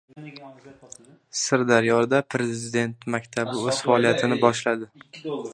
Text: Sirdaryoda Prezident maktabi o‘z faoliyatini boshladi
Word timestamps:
Sirdaryoda 1.41 2.21
Prezident 2.31 3.07
maktabi 3.13 3.55
o‘z 3.67 3.81
faoliyatini 3.89 4.41
boshladi 4.47 4.91